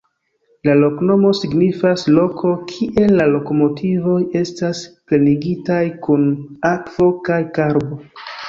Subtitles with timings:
[0.67, 6.27] La loknomo signifas: loko, kie la lokomotivoj estas plenigitaj kun
[6.75, 8.05] akvo kaj karbo.